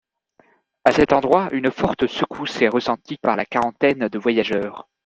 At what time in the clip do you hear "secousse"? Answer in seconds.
2.07-2.59